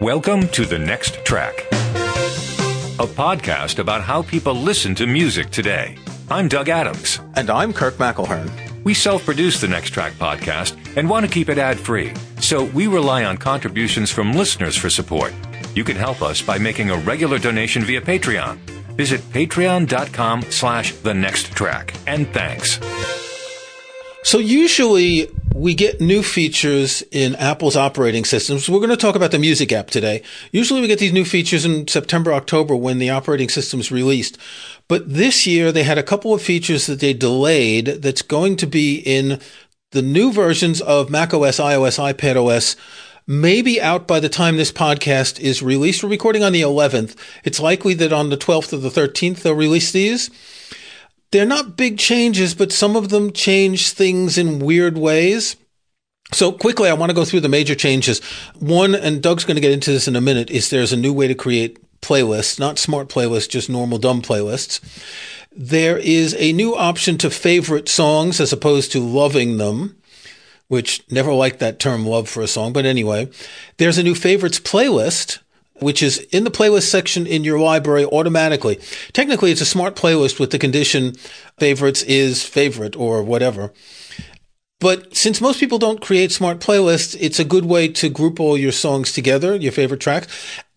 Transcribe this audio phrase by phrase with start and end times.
[0.00, 1.54] Welcome to The Next Track,
[2.98, 5.96] a podcast about how people listen to music today.
[6.28, 7.20] I'm Doug Adams.
[7.36, 8.50] And I'm Kirk McElhearn.
[8.82, 12.64] We self produce the Next Track podcast and want to keep it ad free, so
[12.64, 15.32] we rely on contributions from listeners for support.
[15.76, 18.56] You can help us by making a regular donation via Patreon.
[18.96, 21.94] Visit patreon.com slash the next track.
[22.06, 22.80] And thanks.
[24.24, 28.68] So usually we get new features in Apple's operating systems.
[28.68, 30.22] We're going to talk about the music app today.
[30.50, 34.36] Usually we get these new features in September, October when the operating system is released.
[34.88, 38.66] But this year they had a couple of features that they delayed that's going to
[38.66, 39.40] be in
[39.92, 42.74] the new versions of macOS, iOS, iPadOS
[43.26, 46.02] maybe out by the time this podcast is released.
[46.02, 47.16] We're recording on the 11th.
[47.42, 50.30] It's likely that on the 12th or the 13th they'll release these.
[51.34, 55.56] They're not big changes, but some of them change things in weird ways.
[56.32, 58.20] So quickly, I want to go through the major changes.
[58.60, 61.12] One, and Doug's going to get into this in a minute, is there's a new
[61.12, 64.78] way to create playlists, not smart playlists, just normal dumb playlists.
[65.50, 69.96] There is a new option to favorite songs as opposed to loving them,
[70.68, 72.72] which never liked that term love for a song.
[72.72, 73.28] But anyway,
[73.78, 75.40] there's a new favorites playlist
[75.84, 78.80] which is in the playlist section in your library automatically.
[79.12, 81.14] Technically, it's a smart playlist with the condition
[81.58, 83.72] favorites is favorite or whatever.
[84.80, 88.58] But since most people don't create smart playlists, it's a good way to group all
[88.58, 90.26] your songs together, your favorite tracks.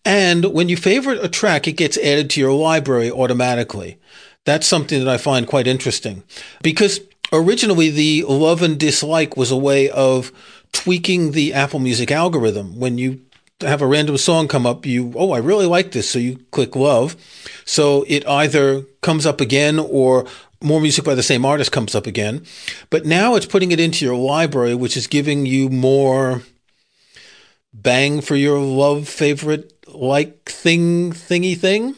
[0.04, 3.98] And when you favorite a track, it gets added to your library automatically.
[4.46, 6.22] That's something that I find quite interesting
[6.62, 7.00] because
[7.32, 10.32] originally the love and dislike was a way of
[10.72, 12.78] tweaking the Apple Music algorithm.
[12.78, 13.20] When you
[13.60, 16.08] have a random song come up, you, oh, I really like this.
[16.08, 17.16] So you click love.
[17.64, 20.26] So it either comes up again or
[20.62, 22.44] more music by the same artist comes up again.
[22.90, 26.42] But now it's putting it into your library, which is giving you more
[27.72, 31.94] bang for your love favorite like thing, thingy thing.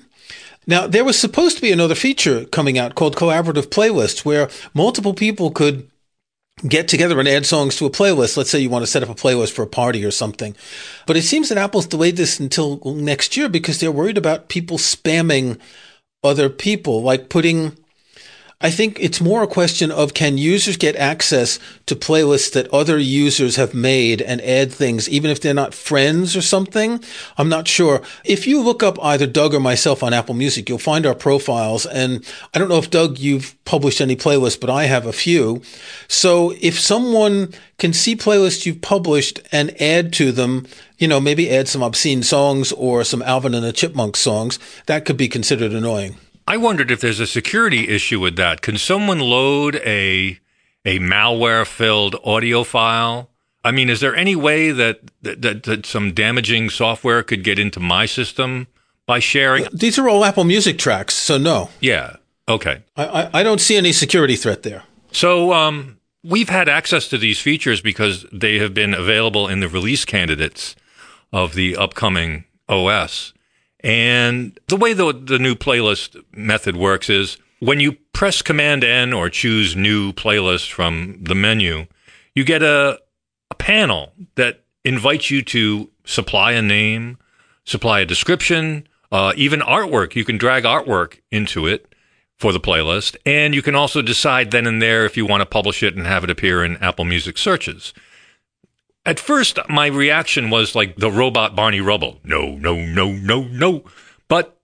[0.67, 5.15] Now, there was supposed to be another feature coming out called collaborative playlists where multiple
[5.15, 5.90] people could
[6.67, 8.37] get together and add songs to a playlist.
[8.37, 10.55] Let's say you want to set up a playlist for a party or something.
[11.07, 14.79] But it seems that Apple's delayed this until next year because they're worried about people
[14.79, 15.59] spamming
[16.23, 17.77] other people, like putting
[18.63, 22.99] I think it's more a question of can users get access to playlists that other
[22.99, 27.03] users have made and add things, even if they're not friends or something?
[27.39, 28.03] I'm not sure.
[28.23, 31.87] If you look up either Doug or myself on Apple Music, you'll find our profiles.
[31.87, 32.23] And
[32.53, 35.63] I don't know if Doug, you've published any playlists, but I have a few.
[36.07, 40.67] So if someone can see playlists you've published and add to them,
[40.99, 45.07] you know, maybe add some obscene songs or some Alvin and the Chipmunks songs, that
[45.07, 46.17] could be considered annoying.
[46.51, 48.61] I wondered if there's a security issue with that.
[48.61, 50.41] Can someone load a
[50.85, 53.31] a malware filled audio file?
[53.65, 57.79] I mean, is there any way that, that, that some damaging software could get into
[57.79, 58.67] my system
[59.07, 59.69] by sharing?
[59.73, 61.71] These are all Apple Music tracks, so no.
[61.79, 62.17] Yeah.
[62.49, 62.83] Okay.
[62.97, 64.83] I, I, I don't see any security threat there.
[65.13, 69.69] So um, we've had access to these features because they have been available in the
[69.69, 70.75] release candidates
[71.33, 73.35] of the upcoming OS.
[73.83, 79.13] And the way the, the new playlist method works is when you press Command N
[79.13, 81.87] or choose new playlist from the menu,
[82.35, 83.01] you get a,
[83.51, 87.19] a panel that invites you to supply a name,
[87.65, 90.15] supply a description, uh, even artwork.
[90.15, 91.95] You can drag artwork into it
[92.37, 93.17] for the playlist.
[93.27, 96.07] And you can also decide then and there if you want to publish it and
[96.07, 97.93] have it appear in Apple Music searches.
[99.07, 102.21] At first, my reaction was like the robot Barney Rubble.
[102.23, 103.85] No, no, no, no, no.
[104.29, 104.61] But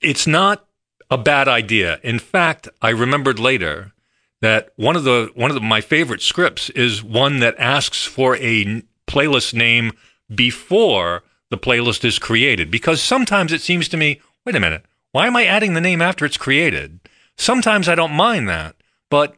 [0.00, 0.66] it's not
[1.10, 2.00] a bad idea.
[2.02, 3.92] In fact, I remembered later
[4.40, 8.36] that one of the one of the, my favorite scripts is one that asks for
[8.36, 9.92] a playlist name
[10.34, 15.26] before the playlist is created because sometimes it seems to me, wait a minute, why
[15.26, 16.98] am I adding the name after it's created?
[17.36, 18.74] Sometimes I don't mind that,
[19.10, 19.36] but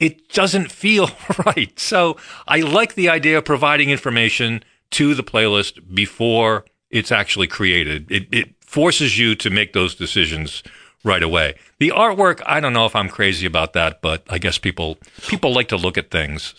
[0.00, 1.10] it doesn't feel
[1.46, 1.78] right.
[1.78, 2.16] So
[2.46, 8.10] I like the idea of providing information to the playlist before it's actually created.
[8.10, 10.62] It, it forces you to make those decisions
[11.04, 11.54] right away.
[11.78, 15.52] The artwork, I don't know if I'm crazy about that, but I guess people people
[15.52, 16.54] like to look at things.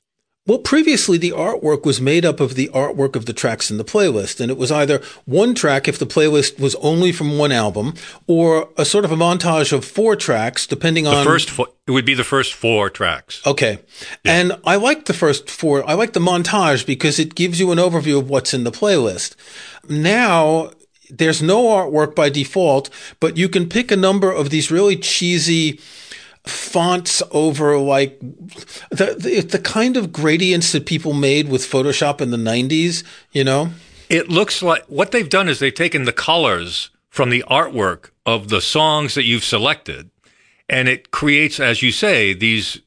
[0.50, 3.84] Well, previously the artwork was made up of the artwork of the tracks in the
[3.84, 7.94] playlist, and it was either one track if the playlist was only from one album,
[8.26, 11.52] or a sort of a montage of four tracks, depending on the on first.
[11.52, 13.46] Four, it would be the first four tracks.
[13.46, 13.78] Okay,
[14.26, 14.40] yeah.
[14.40, 15.88] and I like the first four.
[15.88, 19.36] I like the montage because it gives you an overview of what's in the playlist.
[19.88, 20.72] Now
[21.12, 25.80] there's no artwork by default, but you can pick a number of these really cheesy
[26.46, 32.32] fonts over like the, the, the kind of gradients that people made with Photoshop in
[32.32, 33.72] the 90s, you know?
[34.10, 38.50] it looks like what they've done is they've taken the colors from the artwork of
[38.50, 40.10] the songs that you've selected,
[40.68, 42.82] and it creates, as you say, these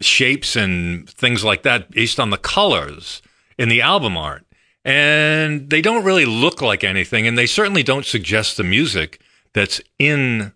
[0.00, 3.22] shapes and things like that based on the colors
[3.56, 4.44] in the album art.
[4.84, 9.20] And they don't really look like anything, and they certainly don't suggest the music
[9.54, 10.52] that's in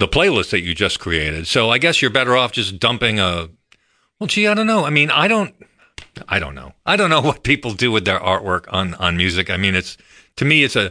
[0.00, 1.46] the playlist that you just created.
[1.46, 3.48] So I guess you're better off just dumping a.
[4.18, 4.84] Well, gee, I don't know.
[4.84, 5.54] I mean, I don't.
[6.28, 6.72] I don't know.
[6.84, 9.50] I don't know what people do with their artwork on on music.
[9.50, 9.96] I mean, it's
[10.36, 10.86] to me, it's a.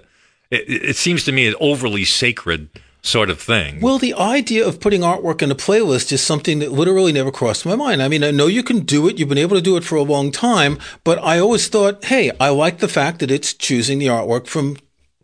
[0.52, 2.70] It, it seems to me an overly sacred
[3.02, 3.80] sort of thing.
[3.82, 7.66] Well, the idea of putting artwork in a playlist is something that literally never crossed
[7.66, 8.04] my mind.
[8.04, 9.18] I mean, I know you can do it.
[9.18, 12.32] You've been able to do it for a long time, but I always thought, hey,
[12.40, 14.78] I like the fact that it's choosing the artwork from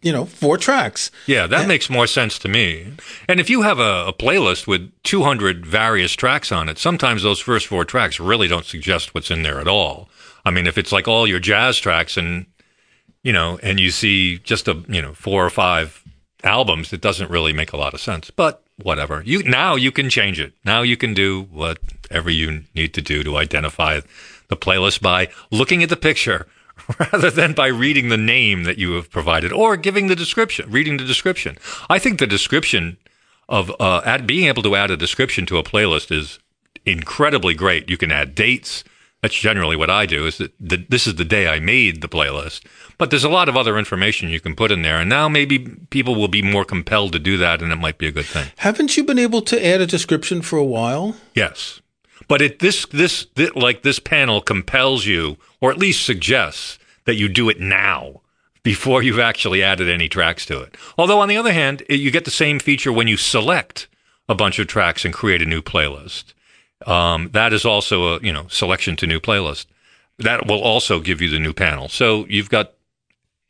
[0.06, 1.10] you know, four tracks.
[1.26, 2.94] Yeah, that makes more sense to me.
[3.28, 7.40] And if you have a, a, playlist with 200 various tracks on it, sometimes those
[7.40, 10.08] first four tracks really don't suggest what's in there at all.
[10.46, 12.46] I mean, if it's like all your jazz tracks and,
[13.24, 16.04] you know, and you see just a, you know, four or five
[16.44, 18.30] albums, it doesn't really make a lot of sense.
[18.30, 19.24] But whatever.
[19.26, 20.54] You now you can change it.
[20.64, 24.02] Now you can do whatever you need to do to identify
[24.50, 26.46] the playlist by looking at the picture
[27.00, 30.98] rather than by reading the name that you have provided or giving the description, reading
[30.98, 31.58] the description.
[31.90, 32.98] I think the description
[33.48, 36.40] of uh, add, being able to add a description to a playlist is
[36.86, 37.90] incredibly great.
[37.90, 38.84] You can add dates.
[39.22, 40.28] That's generally what I do.
[40.28, 42.64] Is that the, this is the day I made the playlist,
[43.00, 45.60] but there's a lot of other information you can put in there, and now maybe
[45.90, 48.52] people will be more compelled to do that, and it might be a good thing.
[48.58, 51.16] Haven't you been able to add a description for a while?
[51.34, 51.82] Yes,
[52.28, 57.16] but it this this, this like this panel compels you, or at least suggests that
[57.16, 58.22] you do it now
[58.64, 60.76] before you've actually added any tracks to it.
[60.98, 63.88] Although on the other hand, you get the same feature when you select
[64.28, 66.34] a bunch of tracks and create a new playlist.
[66.86, 69.66] Um, that is also a you know selection to new playlist.
[70.18, 71.90] That will also give you the new panel.
[71.90, 72.74] So you've got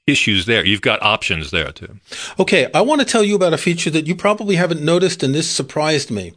[0.07, 0.65] issues there.
[0.65, 1.99] You've got options there too.
[2.39, 5.33] Okay, I want to tell you about a feature that you probably haven't noticed, and
[5.33, 6.33] this surprised me.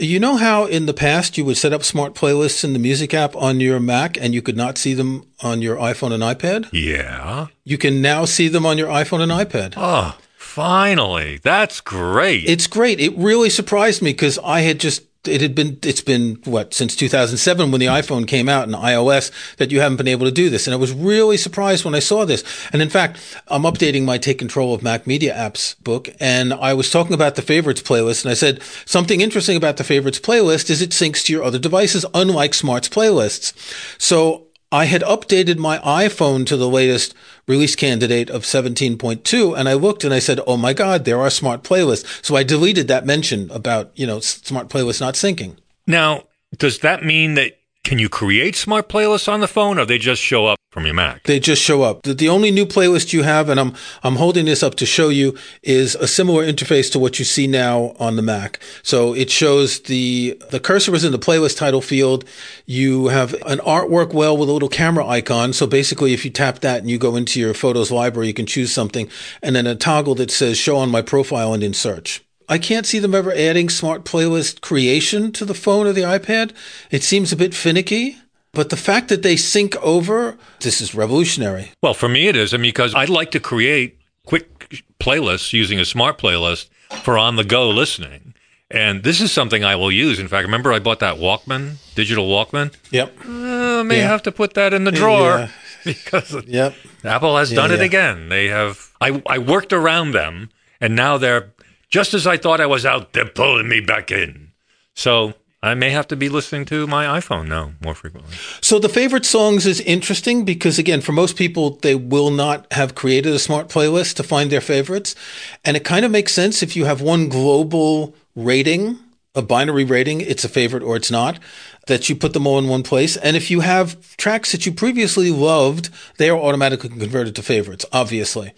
[0.00, 3.12] You know how in the past you would set up smart playlists in the music
[3.12, 6.68] app on your Mac and you could not see them on your iPhone and iPad?
[6.72, 7.48] Yeah.
[7.64, 9.74] You can now see them on your iPhone and iPad.
[9.76, 11.38] Oh, finally.
[11.42, 12.44] That's great.
[12.46, 13.00] It's great.
[13.00, 16.94] It really surprised me because I had just it had been it's been what since
[16.94, 20.48] 2007 when the iPhone came out and iOS that you haven't been able to do
[20.48, 20.66] this.
[20.66, 22.44] And I was really surprised when I saw this.
[22.72, 23.18] And in fact
[23.48, 27.34] I'm updating my take control of Mac Media apps book and I was talking about
[27.34, 31.24] the favorites playlist and I said something interesting about the favorites playlist is it syncs
[31.24, 33.52] to your other devices unlike smarts playlists.
[34.00, 37.14] So I had updated my iPhone to the latest
[37.48, 41.30] release candidate of 17.2 and I looked and I said, "Oh my god, there are
[41.30, 45.56] smart playlists." So I deleted that mention about, you know, smart playlists not syncing.
[45.86, 46.24] Now,
[46.56, 47.57] does that mean that
[47.88, 50.92] can you create smart playlists on the phone or they just show up from your
[50.92, 51.22] Mac?
[51.22, 52.02] They just show up.
[52.02, 55.08] The, the, only new playlist you have, and I'm I'm holding this up to show
[55.08, 58.60] you, is a similar interface to what you see now on the Mac.
[58.82, 62.26] So it shows the the cursor is in the playlist title field.
[62.66, 65.54] You have an artwork well with a little camera icon.
[65.54, 68.44] So basically, if you tap that and you go into your photos library, you can
[68.44, 69.08] choose something,
[69.42, 72.22] and then a toggle that says "Show on my profile" and in search.
[72.48, 76.52] I can't see them ever adding smart playlist creation to the phone or the iPad.
[76.90, 78.16] It seems a bit finicky.
[78.52, 81.72] But the fact that they sync over, this is revolutionary.
[81.82, 82.54] Well, for me, it is.
[82.54, 86.68] I mean, because I'd like to create quick playlists using a smart playlist
[87.02, 88.34] for on the go listening.
[88.70, 90.18] And this is something I will use.
[90.18, 92.74] In fact, remember I bought that Walkman, digital Walkman?
[92.90, 93.20] Yep.
[93.24, 94.08] Uh, may yeah.
[94.08, 95.50] have to put that in the drawer yeah.
[95.84, 96.74] because yep.
[97.04, 98.28] Apple has done yeah, it again.
[98.28, 100.50] They have, I, I worked around them
[100.80, 101.52] and now they're
[101.88, 104.52] just as I thought I was out, they're pulling me back in.
[104.94, 108.32] So I may have to be listening to my iPhone now more frequently.
[108.60, 112.94] So the favorite songs is interesting because again, for most people, they will not have
[112.94, 115.16] created a smart playlist to find their favorites.
[115.64, 118.98] And it kind of makes sense if you have one global rating,
[119.34, 121.40] a binary rating, it's a favorite or it's not,
[121.88, 123.16] that you put them all in one place.
[123.16, 127.84] And if you have tracks that you previously loved, they are automatically converted to favorites,
[127.92, 128.52] obviously.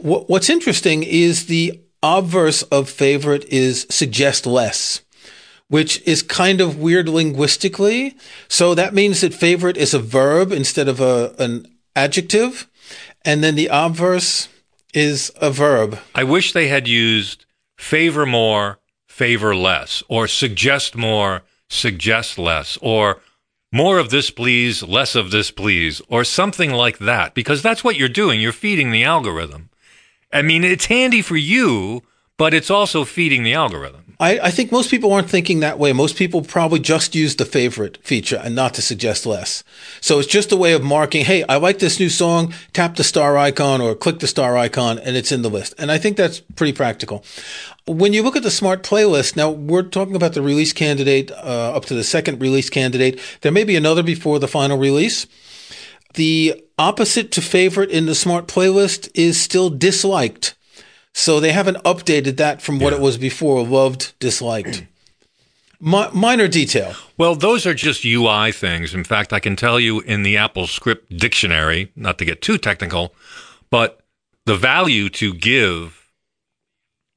[0.00, 5.00] What's interesting is the obverse of favorite is suggest less,
[5.68, 8.14] which is kind of weird linguistically.
[8.46, 12.68] So that means that favorite is a verb instead of a, an adjective.
[13.24, 14.48] And then the obverse
[14.92, 15.98] is a verb.
[16.14, 17.46] I wish they had used
[17.78, 23.20] favor more, favor less, or suggest more, suggest less, or
[23.72, 27.96] more of this, please, less of this, please, or something like that, because that's what
[27.96, 28.40] you're doing.
[28.40, 29.70] You're feeding the algorithm.
[30.34, 32.02] I mean, it's handy for you,
[32.36, 34.04] but it's also feeding the algorithm.
[34.20, 35.92] I, I, think most people aren't thinking that way.
[35.92, 39.64] Most people probably just use the favorite feature and not to suggest less.
[40.00, 43.04] So it's just a way of marking, hey, I like this new song, tap the
[43.04, 45.74] star icon or click the star icon and it's in the list.
[45.78, 47.24] And I think that's pretty practical.
[47.86, 51.74] When you look at the smart playlist, now we're talking about the release candidate uh,
[51.74, 53.20] up to the second release candidate.
[53.40, 55.26] There may be another before the final release.
[56.14, 60.54] The opposite to favorite in the smart playlist is still disliked.
[61.12, 62.98] So they haven't updated that from what yeah.
[62.98, 64.84] it was before loved, disliked.
[65.80, 66.94] minor detail.
[67.16, 68.94] Well, those are just UI things.
[68.94, 72.58] In fact, I can tell you in the Apple Script Dictionary, not to get too
[72.58, 73.14] technical,
[73.70, 74.00] but
[74.46, 76.10] the value to give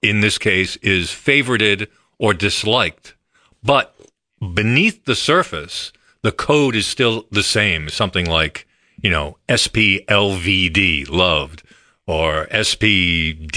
[0.01, 1.87] in this case is favorited
[2.19, 3.15] or disliked.
[3.63, 3.95] But
[4.53, 7.89] beneath the surface, the code is still the same.
[7.89, 8.66] Something like,
[9.01, 11.63] you know, SPLVD, loved,
[12.05, 13.51] or SPDSLK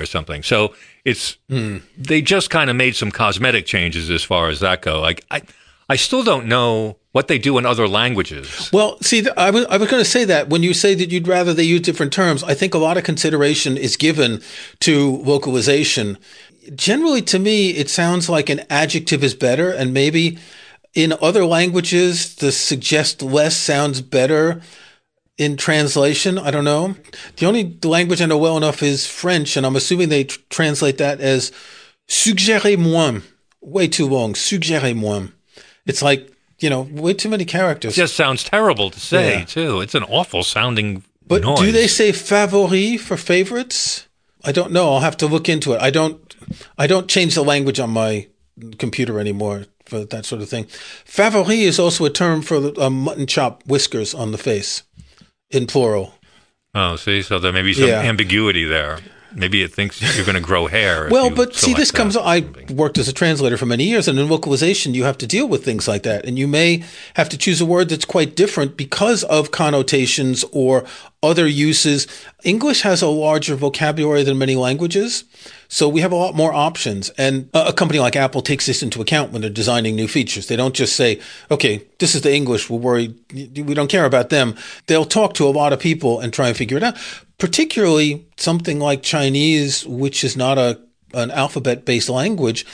[0.00, 0.42] or something.
[0.42, 0.74] So
[1.04, 1.80] it's mm.
[1.96, 5.00] they just kind of made some cosmetic changes as far as that go.
[5.00, 5.42] Like I,
[5.88, 8.68] I still don't know what they do in other languages.
[8.72, 11.28] Well, see, I was, I was going to say that when you say that you'd
[11.28, 14.42] rather they use different terms, I think a lot of consideration is given
[14.80, 16.18] to vocalization.
[16.74, 20.38] Generally, to me, it sounds like an adjective is better, and maybe
[20.96, 24.62] in other languages, the suggest less sounds better
[25.36, 26.38] in translation.
[26.38, 26.96] I don't know.
[27.36, 30.96] The only language I know well enough is French, and I'm assuming they tr- translate
[30.96, 31.52] that as
[32.08, 33.20] suggérez-moi.
[33.60, 34.32] Way too long.
[34.32, 35.28] Suggérez-moi.
[35.84, 37.92] It's like, you know, way too many characters.
[37.92, 39.44] It just sounds terrible to say, yeah.
[39.44, 39.82] too.
[39.82, 41.60] It's an awful sounding But noise.
[41.60, 44.06] do they say favori for favorites?
[44.42, 44.94] I don't know.
[44.94, 45.82] I'll have to look into it.
[45.82, 46.22] I don't
[46.78, 48.28] I don't change the language on my
[48.78, 50.64] computer anymore for that sort of thing.
[51.04, 54.82] Favori is also a term for the, uh, mutton chop whiskers on the face
[55.50, 56.14] in plural.
[56.74, 58.02] Oh, see, so there may be some yeah.
[58.02, 58.98] ambiguity there.
[59.34, 61.08] Maybe it thinks you're going to grow hair.
[61.10, 62.16] well, but see, this comes.
[62.16, 62.40] I
[62.70, 65.62] worked as a translator for many years, and in localization, you have to deal with
[65.62, 69.24] things like that, and you may have to choose a word that's quite different because
[69.24, 70.84] of connotations or
[71.22, 72.06] other uses.
[72.44, 75.24] English has a larger vocabulary than many languages,
[75.68, 77.10] so we have a lot more options.
[77.10, 80.46] And a company like Apple takes this into account when they're designing new features.
[80.46, 81.20] They don't just say,
[81.50, 82.70] okay, this is the English.
[82.70, 83.14] We're worried.
[83.32, 84.56] We don't care about them.
[84.86, 86.96] They'll talk to a lot of people and try and figure it out.
[87.38, 90.80] Particularly something like Chinese, which is not a
[91.14, 92.66] an alphabet based language.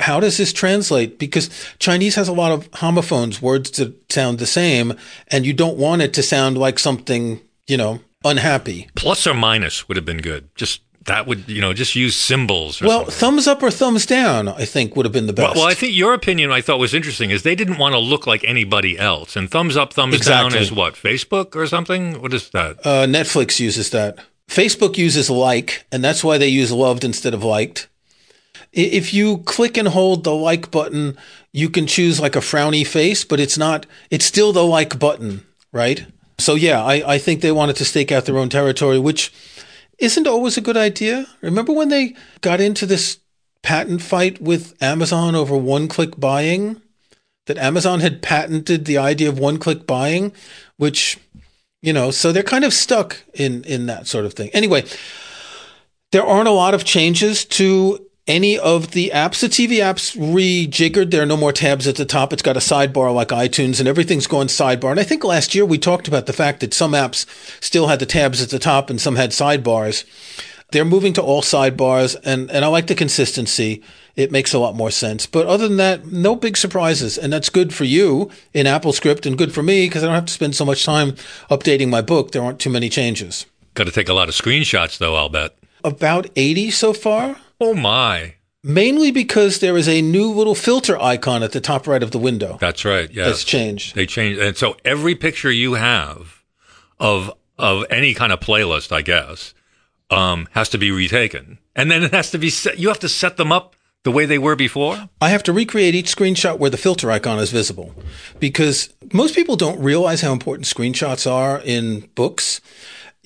[0.00, 1.18] How does this translate?
[1.18, 1.48] Because
[1.78, 4.94] Chinese has a lot of homophones, words that sound the same,
[5.28, 8.88] and you don't want it to sound like something, you know, unhappy.
[8.96, 10.48] Plus or minus would have been good.
[10.56, 12.80] Just that would you know just use symbols.
[12.80, 13.14] well, something.
[13.14, 15.54] thumbs up or thumbs down, I think would have been the best.
[15.54, 17.98] Well, well, I think your opinion I thought was interesting is they didn't want to
[17.98, 20.50] look like anybody else, and thumbs up, thumbs exactly.
[20.50, 22.20] down is what Facebook or something.
[22.20, 22.78] What is that?
[22.84, 24.18] Uh, Netflix uses that.
[24.48, 27.88] Facebook uses like, and that's why they use loved instead of liked.
[28.72, 31.16] If you click and hold the like button,
[31.52, 33.86] you can choose like a frowny face, but it's not.
[34.10, 36.06] It's still the like button, right?
[36.38, 39.32] So yeah, I, I think they wanted to stake out their own territory, which
[39.98, 41.26] isn't always a good idea.
[41.40, 43.18] Remember when they got into this
[43.62, 46.80] patent fight with Amazon over one click buying?
[47.46, 50.32] That Amazon had patented the idea of one click buying,
[50.78, 51.16] which,
[51.80, 54.50] you know, so they're kind of stuck in, in that sort of thing.
[54.52, 54.84] Anyway,
[56.10, 59.40] there aren't a lot of changes to any of the apps.
[59.40, 61.10] The TV apps rejiggered.
[61.10, 62.32] There are no more tabs at the top.
[62.32, 64.90] It's got a sidebar like iTunes and everything's going sidebar.
[64.90, 67.26] And I think last year we talked about the fact that some apps
[67.62, 70.04] still had the tabs at the top and some had sidebars.
[70.72, 73.82] They're moving to all sidebars and, and I like the consistency.
[74.16, 75.26] It makes a lot more sense.
[75.26, 77.18] But other than that, no big surprises.
[77.18, 80.26] And that's good for you in AppleScript and good for me because I don't have
[80.26, 81.12] to spend so much time
[81.50, 82.32] updating my book.
[82.32, 83.46] There aren't too many changes.
[83.74, 85.54] Got to take a lot of screenshots though, I'll bet.
[85.84, 87.36] About 80 so far.
[87.60, 88.34] Oh my.
[88.62, 92.18] Mainly because there is a new little filter icon at the top right of the
[92.18, 92.58] window.
[92.60, 93.10] That's right.
[93.10, 93.26] Yeah.
[93.26, 93.94] That's changed.
[93.94, 94.40] They changed.
[94.40, 96.42] And so every picture you have
[96.98, 99.54] of of any kind of playlist, I guess,
[100.10, 101.58] um, has to be retaken.
[101.74, 104.24] And then it has to be set you have to set them up the way
[104.24, 105.10] they were before?
[105.20, 107.92] I have to recreate each screenshot where the filter icon is visible
[108.38, 112.60] because most people don't realize how important screenshots are in books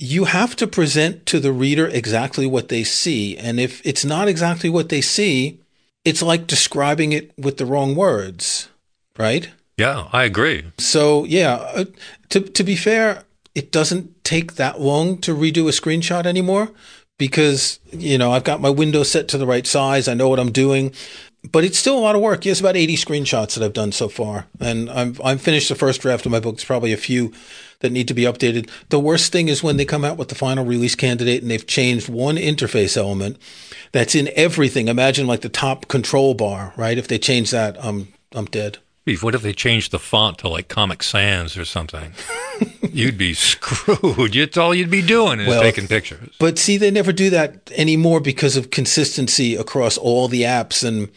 [0.00, 3.36] you have to present to the reader exactly what they see.
[3.36, 5.60] And if it's not exactly what they see,
[6.06, 8.70] it's like describing it with the wrong words,
[9.18, 9.50] right?
[9.76, 10.64] Yeah, I agree.
[10.78, 11.84] So, yeah, uh,
[12.30, 16.70] to, to be fair, it doesn't take that long to redo a screenshot anymore
[17.18, 20.08] because, you know, I've got my window set to the right size.
[20.08, 20.94] I know what I'm doing.
[21.50, 22.44] But it's still a lot of work.
[22.44, 24.46] Yes, about 80 screenshots that I've done so far.
[24.60, 26.56] And I'm, I'm finished the first draft of my book.
[26.56, 27.32] There's probably a few
[27.80, 28.68] that need to be updated.
[28.90, 31.66] The worst thing is when they come out with the final release candidate and they've
[31.66, 33.38] changed one interface element
[33.92, 34.88] that's in everything.
[34.88, 36.98] Imagine like the top control bar, right?
[36.98, 38.78] If they change that, I'm, I'm dead.
[39.22, 42.12] What if they changed the font to like Comic Sans or something?
[42.92, 44.36] you'd be screwed.
[44.36, 46.28] It's all you'd be doing is Well, taking pictures.
[46.38, 50.86] But see, they never do that anymore because of consistency across all the apps.
[50.86, 51.08] And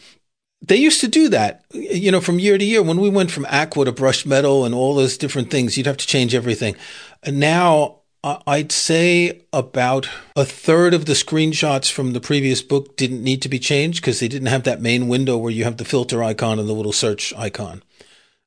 [0.66, 2.82] they used to do that, you know, from year to year.
[2.82, 5.96] When we went from Aqua to brushed metal and all those different things, you'd have
[5.98, 6.74] to change everything.
[7.22, 13.22] And now I'd say about a third of the screenshots from the previous book didn't
[13.22, 15.84] need to be changed because they didn't have that main window where you have the
[15.84, 17.82] filter icon and the little search icon.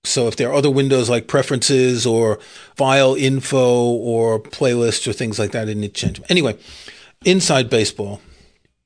[0.03, 2.39] So if there are other windows like preferences or
[2.75, 6.21] file info or playlists or things like that, I didn't need to change.
[6.29, 6.57] Anyway,
[7.25, 8.21] inside baseball.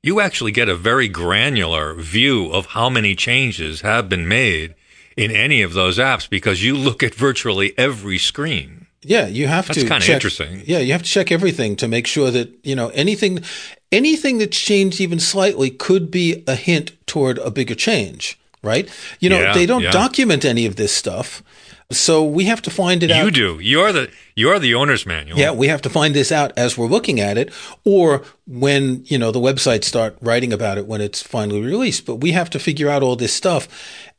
[0.03, 4.73] You actually get a very granular view of how many changes have been made
[5.15, 8.87] in any of those apps because you look at virtually every screen.
[9.03, 9.87] Yeah, you have That's to.
[9.87, 10.63] kinda check- interesting.
[10.65, 13.43] Yeah, you have to check everything to make sure that you know anything,
[13.91, 18.89] anything that's changed even slightly could be a hint toward a bigger change, right?
[19.19, 19.91] You know, Yeah, they don't yeah.
[19.91, 21.43] document any of this stuff,
[21.91, 23.25] so we have to find it out.
[23.25, 23.59] You do.
[23.59, 25.37] You're the you're the owner's manual.
[25.37, 29.17] Yeah, we have to find this out as we're looking at it, or when you
[29.17, 32.05] know the websites start writing about it when it's finally released.
[32.05, 33.67] But we have to figure out all this stuff,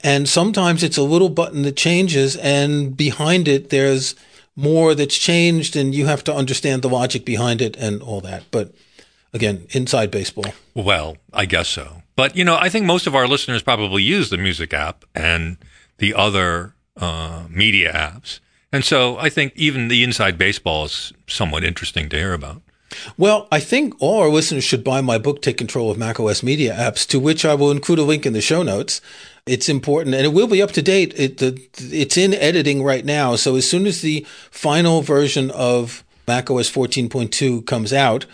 [0.00, 4.14] and sometimes it's a little button that changes, and behind it there's
[4.54, 8.44] more that's changed, and you have to understand the logic behind it and all that.
[8.50, 8.74] But
[9.32, 10.52] again, inside baseball.
[10.74, 12.02] Well, I guess so.
[12.16, 15.56] But you know, I think most of our listeners probably use the music app and
[15.98, 18.40] the other uh, media apps,
[18.72, 22.62] and so I think even the inside baseball is somewhat interesting to hear about.
[23.16, 26.74] Well, I think all our listeners should buy my book, Take Control of macOS Media
[26.74, 29.00] Apps, to which I will include a link in the show notes.
[29.46, 31.18] It's important and it will be up to date.
[31.18, 33.34] It, the, it's in editing right now.
[33.36, 38.26] So as soon as the final version of macOS 14.2 comes out,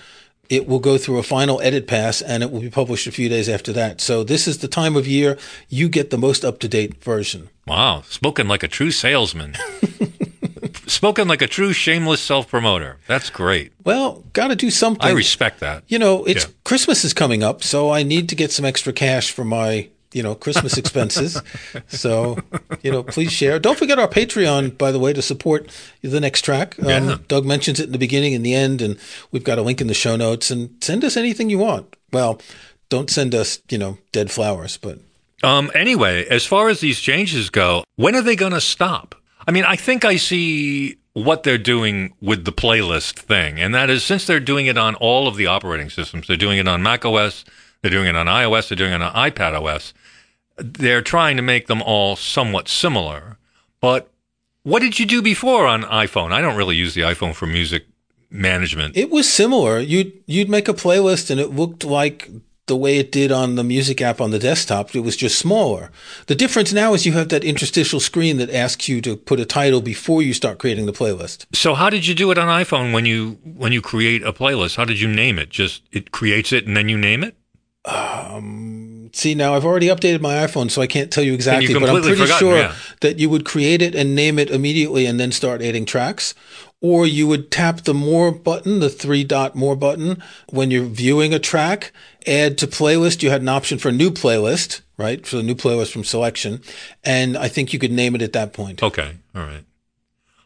[0.51, 3.29] it will go through a final edit pass and it will be published a few
[3.29, 4.01] days after that.
[4.01, 5.39] So this is the time of year
[5.69, 7.49] you get the most up to date version.
[7.69, 9.55] Wow, spoken like a true salesman.
[10.87, 12.97] spoken like a true shameless self promoter.
[13.07, 13.73] That's great.
[13.85, 15.07] Well, got to do something.
[15.07, 15.85] I respect that.
[15.89, 16.51] You know, it's Yeah.
[16.65, 20.23] Christmas is coming up, so I need to get some extra cash for my, you
[20.23, 21.41] know, Christmas expenses.
[21.89, 22.39] so,
[22.83, 23.59] you know, please share.
[23.59, 25.69] Don't forget our Patreon, by the way, to support
[26.03, 26.83] the next track.
[26.83, 28.99] Um, Doug mentions it in the beginning and the end, and
[29.31, 30.51] we've got a link in the show notes.
[30.51, 31.95] And send us anything you want.
[32.13, 32.41] Well,
[32.89, 34.99] don't send us, you know, dead flowers, but
[35.43, 39.15] Um, anyway, as far as these changes go, when are they going to stop?
[39.47, 43.91] I mean, I think I see what they're doing with the playlist thing, and that
[43.91, 46.83] is since they're doing it on all of the operating systems, they're doing it on
[46.83, 47.45] Mac OS,
[47.83, 49.95] they're doing it on iOS, they're doing it on iPad OS.
[50.57, 53.39] They're trying to make them all somewhat similar.
[53.81, 54.11] But
[54.65, 56.33] what did you do before on iPhone?
[56.33, 57.87] I don't really use the iPhone for music
[58.31, 58.97] management.
[58.97, 59.79] it was similar.
[59.79, 62.29] You'd you'd make a playlist, and it looked like
[62.69, 64.95] the way it did on the music app on the desktop.
[64.95, 65.91] It was just smaller.
[66.27, 69.45] The difference now is you have that interstitial screen that asks you to put a
[69.45, 71.47] title before you start creating the playlist.
[71.53, 74.77] So how did you do it on iPhone when you when you create a playlist?
[74.77, 75.51] How did you name it?
[75.51, 77.37] Just it creates it and then you name it?
[77.85, 81.89] Um, See, now I've already updated my iPhone, so I can't tell you exactly, but
[81.89, 82.75] I'm pretty sure yeah.
[83.01, 86.35] that you would create it and name it immediately and then start adding tracks.
[86.81, 91.35] Or you would tap the more button, the three dot more button, when you're viewing
[91.35, 91.93] a track,
[92.27, 93.23] add to playlist.
[93.23, 95.27] You had an option for new playlist, right?
[95.27, 96.63] For the new playlist from selection.
[97.03, 98.83] And I think you could name it at that point.
[98.83, 99.65] Okay, all right.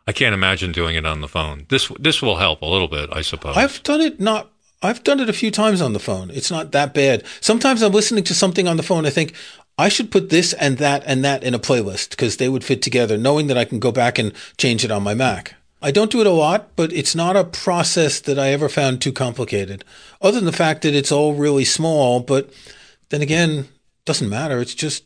[0.06, 1.66] I can't imagine doing it on the phone.
[1.68, 3.56] This this will help a little bit, I suppose.
[3.56, 4.50] I've done it not.
[4.82, 6.30] I've done it a few times on the phone.
[6.30, 7.24] It's not that bad.
[7.40, 9.06] Sometimes I'm listening to something on the phone.
[9.06, 9.34] I think
[9.78, 12.82] I should put this and that and that in a playlist because they would fit
[12.82, 15.54] together, knowing that I can go back and change it on my Mac.
[15.82, 19.00] I don't do it a lot, but it's not a process that I ever found
[19.00, 19.84] too complicated.
[20.20, 22.50] Other than the fact that it's all really small, but
[23.08, 23.68] then again,
[24.04, 24.60] doesn't matter.
[24.60, 25.04] It's just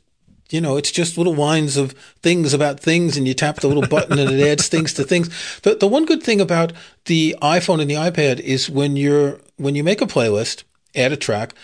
[0.51, 3.87] you know, it's just little lines of things about things, and you tap the little
[3.87, 5.29] button, and it adds things to things.
[5.63, 6.73] The the one good thing about
[7.07, 11.17] the iPhone and the iPad is when you're when you make a playlist, add a
[11.17, 11.55] track,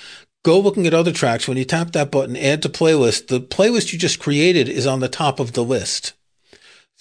[0.42, 1.46] go looking at other tracks.
[1.46, 5.00] When you tap that button, add to playlist, the playlist you just created is on
[5.00, 6.14] the top of the list,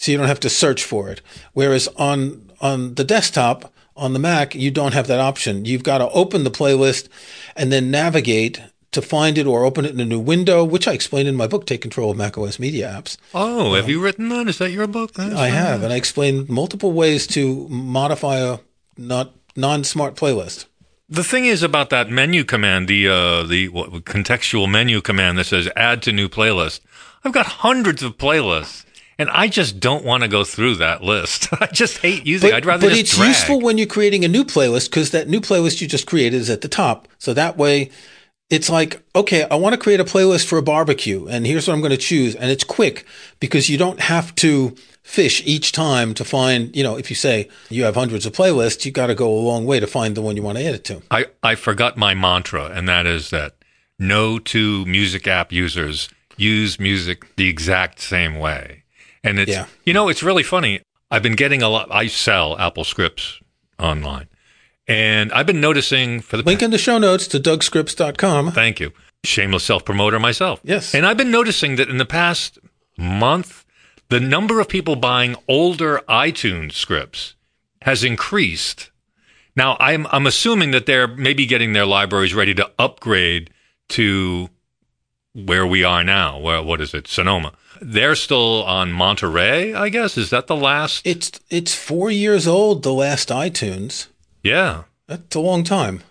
[0.01, 1.21] so you don't have to search for it.
[1.53, 5.65] Whereas on on the desktop on the Mac, you don't have that option.
[5.65, 7.07] You've got to open the playlist
[7.55, 8.59] and then navigate
[8.93, 11.45] to find it or open it in a new window, which I explained in my
[11.47, 13.17] book, Take Control of macOS Media Apps.
[13.33, 14.47] oh, have you written that?
[14.47, 15.13] Is that your book?
[15.13, 18.57] That's I have, and I explained multiple ways to modify a
[18.97, 20.65] not non-smart playlist.
[21.07, 25.45] The thing is about that menu command, the uh, the what, contextual menu command that
[25.45, 26.79] says add to new playlist.
[27.23, 28.85] I've got hundreds of playlists,
[29.21, 31.47] and I just don't want to go through that list.
[31.61, 32.49] I just hate using.
[32.49, 32.57] But, it.
[32.57, 33.29] I'd rather but it's drag.
[33.29, 36.49] useful when you're creating a new playlist because that new playlist you just created is
[36.49, 37.07] at the top.
[37.19, 37.91] So that way,
[38.49, 41.73] it's like, okay, I want to create a playlist for a barbecue, and here's what
[41.73, 43.05] I'm going to choose, and it's quick
[43.39, 46.75] because you don't have to fish each time to find.
[46.75, 49.39] You know, if you say you have hundreds of playlists, you got to go a
[49.39, 51.01] long way to find the one you want to add it to.
[51.11, 53.53] I, I forgot my mantra, and that is that
[53.99, 58.80] no two music app users use music the exact same way.
[59.23, 59.65] And it's, Yeah.
[59.85, 60.81] you know, it's really funny.
[61.09, 63.39] I've been getting a lot, I sell Apple scripts
[63.79, 64.27] online.
[64.87, 68.51] And I've been noticing for the Link in the show notes to dougscripts.com.
[68.51, 68.91] Thank you.
[69.23, 70.59] Shameless self promoter myself.
[70.63, 70.95] Yes.
[70.95, 72.57] And I've been noticing that in the past
[72.97, 73.63] month,
[74.09, 77.35] the number of people buying older iTunes scripts
[77.83, 78.89] has increased.
[79.55, 83.51] Now, I'm, I'm assuming that they're maybe getting their libraries ready to upgrade
[83.89, 84.49] to
[85.33, 86.39] where we are now.
[86.39, 87.07] Where, what is it?
[87.07, 87.53] Sonoma.
[87.81, 90.17] They're still on Monterey, I guess.
[90.17, 91.05] Is that the last?
[91.05, 92.83] It's it's four years old.
[92.83, 94.07] The last iTunes.
[94.43, 94.83] Yeah.
[95.07, 96.03] That's a long time.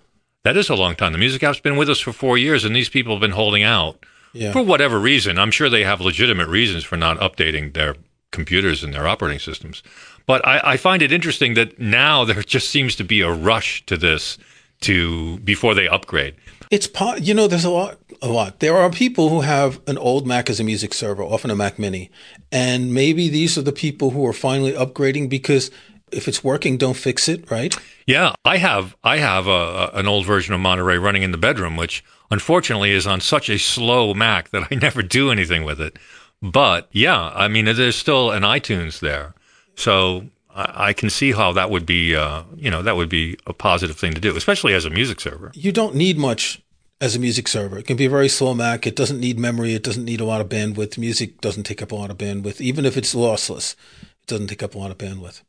[0.43, 1.13] That is a long time.
[1.13, 3.63] The music app's been with us for four years, and these people have been holding
[3.63, 4.53] out Yeah.
[4.53, 5.39] for whatever reason.
[5.39, 7.95] I'm sure they have legitimate reasons for not updating their
[8.33, 9.83] computers and their operating systems.
[10.27, 13.85] But I, I find it interesting that now there just seems to be a rush
[13.87, 14.39] to this
[14.81, 16.35] to before they upgrade.
[16.71, 18.61] It's po- you know there's a lot a lot.
[18.61, 21.79] There are people who have an old Mac as a music server, often a Mac
[21.79, 22.11] Mini,
[22.53, 25.71] and maybe these are the people who are finally upgrading because
[26.13, 27.77] if it's working, don't fix it, right?
[28.07, 31.39] Yeah, I have I have a, a- an old version of Monterey running in the
[31.39, 35.81] bedroom, which unfortunately is on such a slow Mac that I never do anything with
[35.81, 35.99] it.
[36.43, 39.35] But yeah, I mean, there's still an iTunes there,
[39.77, 43.53] so I, can see how that would be, uh, you know, that would be a
[43.53, 45.53] positive thing to do, especially as a music server.
[45.55, 46.61] You don't need much
[47.01, 47.79] as a music server.
[47.79, 48.87] It can be a very slow Mac.
[48.87, 49.75] It doesn't need memory.
[49.75, 50.99] It doesn't need a lot of bandwidth.
[50.99, 53.75] Music doesn't take up a lot of bandwidth, even if it's lossless.
[54.03, 55.43] It doesn't take up a lot of bandwidth.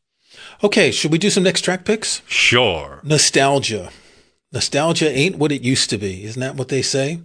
[0.64, 2.22] Okay, should we do some next track picks?
[2.26, 3.02] Sure.
[3.04, 3.92] Nostalgia.
[4.54, 6.26] Nostalgia ain't what it used to be.
[6.26, 7.22] Isn't that what they say?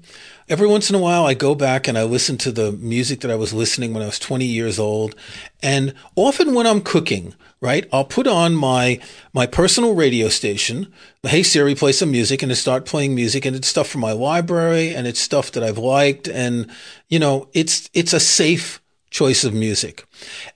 [0.49, 3.33] Every once in a while, I go back and I listen to the music that
[3.33, 5.17] I was listening when I was 20 years old.
[5.61, 9.01] And often when I'm cooking, right, I'll put on my,
[9.33, 10.93] my personal radio station.
[11.25, 14.13] Hey Siri, play some music and it start playing music and it's stuff from my
[14.13, 16.29] library and it's stuff that I've liked.
[16.29, 16.71] And,
[17.09, 20.07] you know, it's, it's a safe choice of music.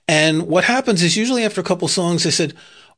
[0.07, 2.53] And what happens is usually after a couple songs, I said,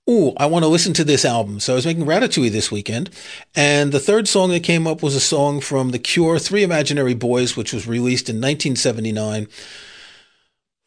[0.10, 1.62] Ooh, I want to listen to this album.
[1.62, 3.10] So I was making Ratatouille this weekend.
[3.56, 7.14] And the third song that came up was a song from The Cure, Three Imaginary
[7.14, 9.48] Boys, which was released in 1979.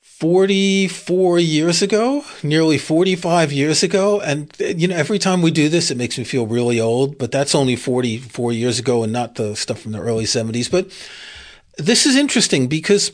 [0.03, 4.19] 44 years ago, nearly 45 years ago.
[4.21, 7.31] And, you know, every time we do this, it makes me feel really old, but
[7.31, 10.71] that's only 44 years ago and not the stuff from the early 70s.
[10.71, 10.87] But
[11.77, 13.13] this is interesting because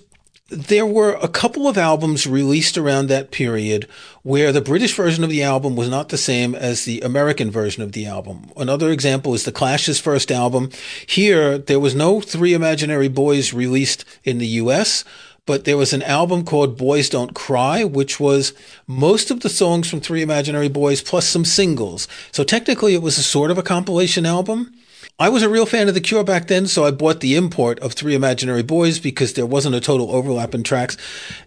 [0.52, 3.88] there were a couple of albums released around that period
[4.22, 7.82] where the British version of the album was not the same as the American version
[7.82, 8.50] of the album.
[8.54, 10.68] Another example is the Clash's first album.
[11.06, 15.04] Here, there was no Three Imaginary Boys released in the US,
[15.46, 18.52] but there was an album called Boys Don't Cry, which was
[18.86, 22.06] most of the songs from Three Imaginary Boys plus some singles.
[22.30, 24.74] So technically, it was a sort of a compilation album.
[25.18, 27.78] I was a real fan of The Cure back then, so I bought the import
[27.80, 30.96] of Three Imaginary Boys because there wasn't a total overlap in tracks.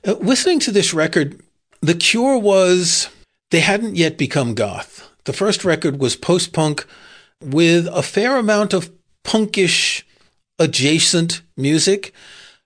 [0.08, 1.42] Uh, listening to this record,
[1.82, 3.10] The Cure was,
[3.52, 5.10] they hadn't yet become goth.
[5.26, 6.86] The first record was post punk
[7.42, 8.92] with a fair amount of
[9.24, 10.04] punkish
[10.60, 12.14] adjacent music.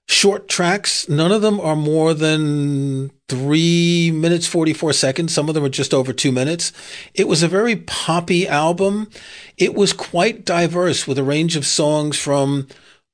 [0.10, 5.32] Short tracks, none of them are more than three minutes, 44 seconds.
[5.32, 6.74] Some of them are just over two minutes.
[7.14, 9.12] It was a very poppy album.
[9.56, 12.68] It was quite diverse with a range of songs from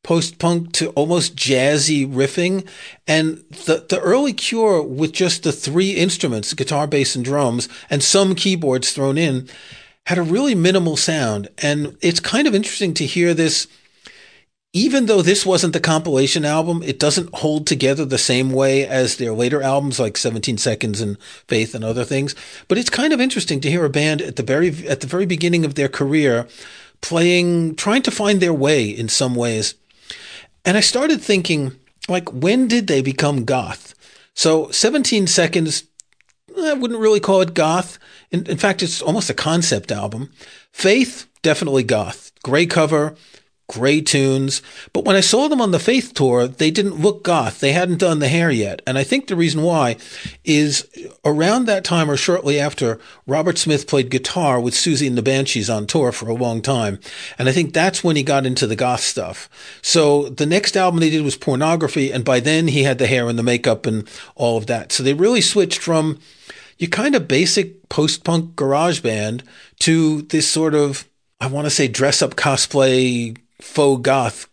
[0.05, 2.65] post punk to almost jazzy riffing.
[3.05, 8.01] And the, the early cure with just the three instruments, guitar, bass, and drums, and
[8.01, 9.49] some keyboards thrown in,
[10.05, 11.49] had a really minimal sound.
[11.57, 13.67] And it's kind of interesting to hear this
[14.75, 19.15] even though this wasn't the compilation album, it doesn't hold together the same way as
[19.15, 22.35] their later albums like 17 Seconds and Faith and other things.
[22.67, 25.25] But it's kind of interesting to hear a band at the very at the very
[25.25, 26.45] beginning of their career
[26.99, 29.75] playing trying to find their way in some ways.
[30.65, 31.71] And I started thinking
[32.09, 33.95] like when did they become goth?
[34.33, 35.85] So 17 Seconds
[36.59, 37.97] I wouldn't really call it goth.
[38.29, 40.31] In, in fact, it's almost a concept album.
[40.73, 42.33] Faith, definitely goth.
[42.43, 43.15] Gray cover,
[43.67, 44.61] great tunes.
[44.93, 47.59] But when I saw them on the Faith tour, they didn't look goth.
[47.59, 48.81] They hadn't done the hair yet.
[48.85, 49.97] And I think the reason why
[50.43, 50.87] is
[51.23, 55.69] around that time or shortly after, Robert Smith played guitar with Siouxsie and the Banshees
[55.69, 56.99] on tour for a long time.
[57.39, 59.49] And I think that's when he got into the goth stuff.
[59.81, 62.11] So the next album they did was Pornography.
[62.11, 64.91] And by then he had the hair and the makeup and all of that.
[64.91, 66.19] So they really switched from
[66.77, 69.43] your kind of basic post punk garage band
[69.79, 71.07] to this sort of,
[71.39, 74.47] I want to say dress up cosplay faux goth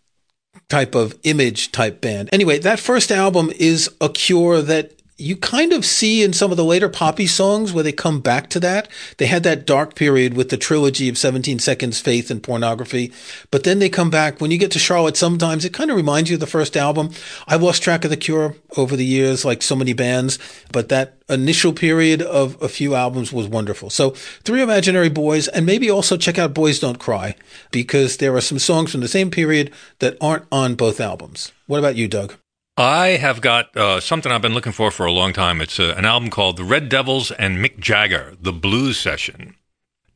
[0.69, 2.29] type of image type band.
[2.31, 6.57] Anyway, that first album is a cure that you kind of see in some of
[6.57, 8.87] the later poppy songs where they come back to that.
[9.17, 13.13] They had that dark period with the trilogy of 17 Seconds, Faith, and Pornography.
[13.51, 14.41] But then they come back.
[14.41, 17.11] When you get to Charlotte, sometimes it kind of reminds you of the first album.
[17.47, 20.39] I've lost track of The Cure over the years, like so many bands,
[20.71, 23.89] but that initial period of a few albums was wonderful.
[23.91, 24.11] So,
[24.43, 27.35] Three Imaginary Boys, and maybe also check out Boys Don't Cry,
[27.71, 31.51] because there are some songs from the same period that aren't on both albums.
[31.67, 32.35] What about you, Doug?
[32.75, 35.61] I have got uh, something I've been looking for for a long time.
[35.61, 39.55] It's uh, an album called The Red Devils and Mick Jagger, The Blues Session.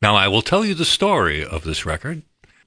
[0.02, 2.22] Now, I will tell you the story of this record.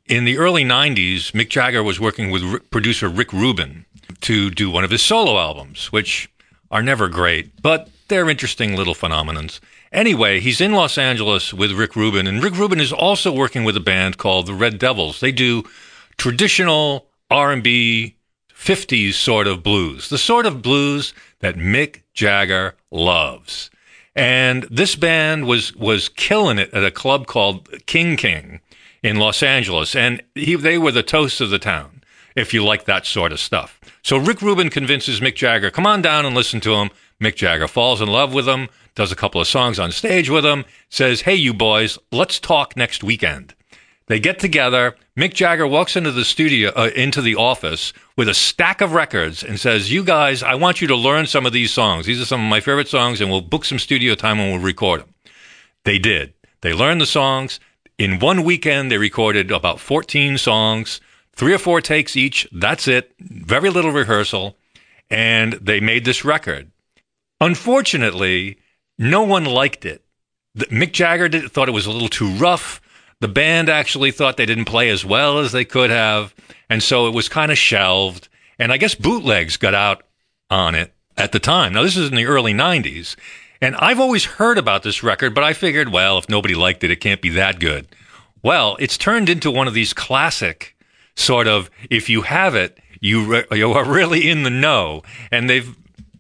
[0.06, 3.86] In the early 90s, Mick Jagger was working with producer Rick Rubin
[4.22, 6.32] to do one of his solo albums, which
[6.70, 9.60] are never great, but they're interesting little phenomenons.
[9.92, 13.76] Anyway, he's in Los Angeles with Rick Rubin, and Rick Rubin is also working with
[13.76, 15.20] a band called the Red Devils.
[15.20, 15.64] They do
[16.18, 18.16] traditional R&B
[18.62, 23.72] 50s sort of blues, the sort of blues that Mick Jagger loves.
[24.16, 28.60] And this band was was killing it at a club called King King
[29.02, 32.04] in Los Angeles, and he, they were the toast of the town.
[32.36, 36.02] If you like that sort of stuff, so Rick Rubin convinces Mick Jagger, come on
[36.02, 36.92] down and listen to him.
[37.20, 40.46] Mick Jagger falls in love with him, does a couple of songs on stage with
[40.46, 43.56] him, says, "Hey, you boys, let's talk next weekend."
[44.08, 44.96] They get together.
[45.18, 49.44] Mick Jagger walks into the studio, uh, into the office with a stack of records
[49.44, 52.06] and says, You guys, I want you to learn some of these songs.
[52.06, 54.62] These are some of my favorite songs, and we'll book some studio time and we'll
[54.62, 55.14] record them.
[55.86, 56.34] They did.
[56.62, 57.60] They learned the songs.
[57.98, 61.02] In one weekend, they recorded about 14 songs,
[61.36, 62.48] three or four takes each.
[62.52, 63.14] That's it.
[63.20, 64.58] Very little rehearsal.
[65.10, 66.72] And they made this record.
[67.40, 68.58] Unfortunately,
[68.98, 70.04] no one liked it.
[70.58, 72.82] Mick Jagger did, thought it was a little too rough.
[73.22, 76.34] The band actually thought they didn't play as well as they could have,
[76.70, 78.28] and so it was kind of shelved.
[78.58, 80.04] And I guess bootlegs got out
[80.50, 81.74] on it at the time.
[81.74, 83.16] Now, this is in the early 90s,
[83.62, 86.90] and I've always heard about this record, but I figured, well, if nobody liked it,
[86.90, 87.88] it can't be that good.
[88.42, 90.76] Well, it's turned into one of these classic
[91.16, 95.04] sort of, if you have it, you, re- you are really in the know.
[95.32, 95.76] And they've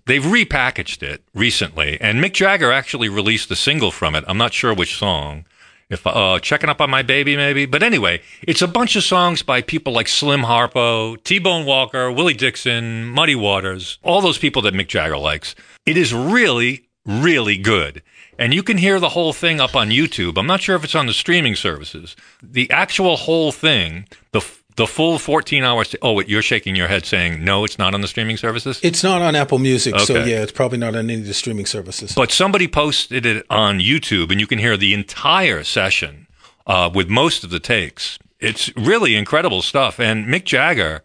[0.05, 4.23] they've repackaged it recently, and Mick Jagger actually released a single from it.
[4.27, 5.45] I'm not sure which song,
[5.91, 7.65] if uh, checking up on my baby maybe.
[7.65, 12.33] But anyway it's a bunch of songs by people like slim harpo t-bone walker willie
[12.33, 15.55] dixon muddy waters all those people that mick jagger likes.
[15.85, 18.01] It is really really good.
[18.39, 20.37] And you can hear the whole thing up on youtube.
[20.37, 22.15] I'm not sure if it's on the streaming services.
[22.41, 24.41] The actual whole thing the
[24.75, 25.95] the full 14 hours.
[26.01, 28.79] Oh, you're shaking your head saying, no, it's not on the streaming services?
[28.83, 29.93] It's not on Apple Music.
[29.93, 30.05] Okay.
[30.05, 32.13] So, yeah, it's probably not on any of the streaming services.
[32.15, 36.27] But somebody posted it on YouTube, and you can hear the entire session
[36.65, 38.17] uh, with most of the takes.
[38.39, 39.99] It's really incredible stuff.
[39.99, 41.03] And Mick Jagger,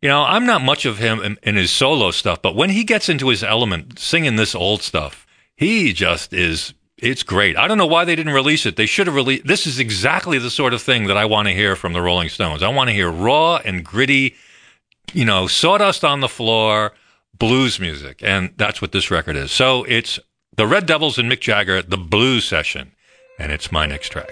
[0.00, 2.84] you know, I'm not much of him in, in his solo stuff, but when he
[2.84, 7.56] gets into his element singing this old stuff, he just is it's great.
[7.56, 8.76] I don't know why they didn't release it.
[8.76, 9.44] They should have released.
[9.44, 12.28] This is exactly the sort of thing that I want to hear from the Rolling
[12.28, 12.62] Stones.
[12.62, 14.36] I want to hear raw and gritty,
[15.12, 16.92] you know, sawdust on the floor
[17.36, 19.50] blues music, and that's what this record is.
[19.50, 20.20] So it's
[20.54, 22.92] the Red Devils and Mick Jagger, the blues session,
[23.36, 24.30] and it's my next track.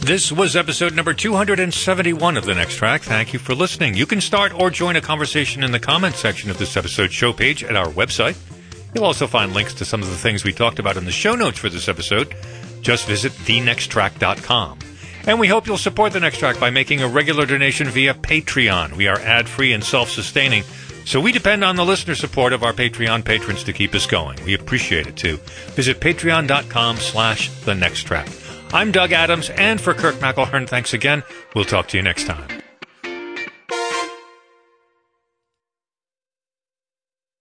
[0.00, 3.02] This was episode number 271 of The Next Track.
[3.02, 3.94] Thank you for listening.
[3.96, 7.32] You can start or join a conversation in the comments section of this episode's show
[7.32, 8.36] page at our website
[8.96, 11.34] You'll also find links to some of the things we talked about in the show
[11.34, 12.34] notes for this episode.
[12.80, 14.78] Just visit thenexttrack.com.
[15.26, 18.94] And we hope you'll support the next track by making a regular donation via Patreon.
[18.96, 20.64] We are ad free and self sustaining,
[21.04, 24.42] so we depend on the listener support of our Patreon patrons to keep us going.
[24.46, 25.36] We appreciate it too.
[25.74, 28.28] Visit patreon.com slash the next track.
[28.72, 31.22] I'm Doug Adams, and for Kirk McElhearn, thanks again.
[31.54, 32.55] We'll talk to you next time.